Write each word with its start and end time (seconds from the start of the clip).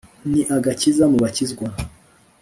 ni 0.29 0.41
agakiza 0.55 1.03
mu 1.11 1.17
bakizwa 1.23 1.67